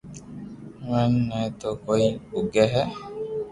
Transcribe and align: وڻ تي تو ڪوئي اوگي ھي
وڻ 0.89 1.11
تي 1.31 1.41
تو 1.59 1.69
ڪوئي 1.83 2.07
اوگي 2.31 2.65
ھي 2.73 2.83